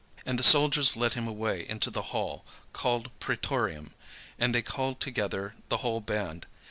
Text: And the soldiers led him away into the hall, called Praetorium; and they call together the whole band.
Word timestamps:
And 0.25 0.39
the 0.39 0.43
soldiers 0.43 0.95
led 0.97 1.13
him 1.13 1.27
away 1.27 1.63
into 1.69 1.91
the 1.91 2.01
hall, 2.09 2.43
called 2.73 3.11
Praetorium; 3.19 3.93
and 4.39 4.55
they 4.55 4.63
call 4.63 4.95
together 4.95 5.53
the 5.69 5.77
whole 5.77 6.01
band. 6.01 6.47